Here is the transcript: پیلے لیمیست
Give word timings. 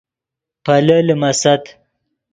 پیلے 0.65 0.97
لیمیست 1.07 1.63